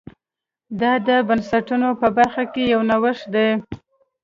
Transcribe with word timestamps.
دا 0.79 0.93
د 1.07 1.09
بنسټونو 1.27 1.89
په 2.01 2.07
برخه 2.17 2.43
کې 2.53 2.63
یو 2.73 2.81
نوښت 2.89 3.25
دی 3.33 3.49